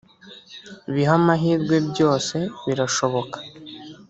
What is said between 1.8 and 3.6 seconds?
byose birashoboka